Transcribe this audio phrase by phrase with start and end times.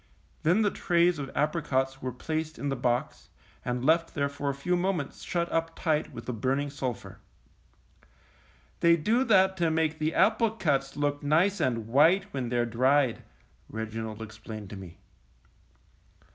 [0.41, 3.29] Then the trays of apricots were placed in the box,
[3.63, 7.19] and left there for a few moments shut up|tight with the burning sulphur.
[8.81, 13.21] ^^They do that to make the applecuts look nice and white when they're dried,"
[13.69, 14.97] Reginald explained to me.